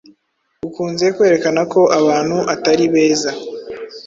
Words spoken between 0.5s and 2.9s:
Ukunze kwerekana ko abantu atari